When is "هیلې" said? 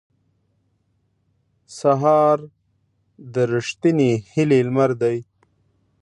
4.33-4.59